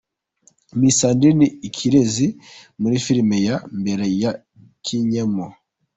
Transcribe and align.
Miss 0.79 0.95
Sandrine 0.99 1.45
Ikirezi 1.67 2.27
muri 2.81 2.95
filime 3.05 3.37
ya 3.47 3.57
mbere 3.79 4.05
yakinnyemo. 4.21 5.45